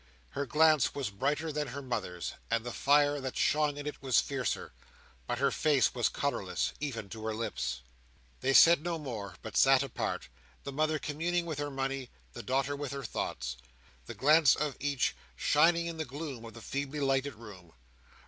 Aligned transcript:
Her 0.29 0.47
glance 0.47 0.95
was 0.95 1.11
brighter 1.11 1.51
than 1.51 1.67
her 1.67 1.81
mother's, 1.83 2.33
and 2.49 2.63
the 2.65 2.71
fire 2.73 3.21
that 3.21 3.37
shone 3.37 3.77
in 3.77 3.85
it 3.85 4.01
was 4.01 4.19
fiercer; 4.19 4.73
but 5.27 5.37
her 5.37 5.51
face 5.51 5.93
was 5.93 6.09
colourless, 6.09 6.73
even 6.79 7.07
to 7.09 7.23
her 7.25 7.35
lips. 7.35 7.81
They 8.39 8.51
said 8.51 8.81
no 8.81 8.97
more, 8.97 9.35
but 9.43 9.55
sat 9.55 9.83
apart; 9.83 10.27
the 10.63 10.71
mother 10.73 10.97
communing 10.97 11.45
with 11.45 11.59
her 11.59 11.69
money; 11.69 12.09
the 12.33 12.41
daughter 12.41 12.75
with 12.75 12.93
her 12.93 13.03
thoughts; 13.03 13.57
the 14.07 14.15
glance 14.15 14.55
of 14.55 14.75
each, 14.79 15.15
shining 15.35 15.85
in 15.85 15.97
the 15.97 16.03
gloom 16.05 16.43
of 16.45 16.55
the 16.55 16.61
feebly 16.61 16.99
lighted 16.99 17.35
room. 17.35 17.73